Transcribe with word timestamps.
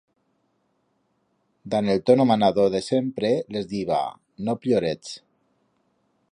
Dan 1.73 1.91
el 1.95 2.01
tono 2.11 2.25
manador 2.31 2.73
de 2.77 2.81
sempre 2.87 3.31
les 3.57 3.71
diba: 3.75 4.01
no 4.49 4.59
pllorets. 4.65 5.17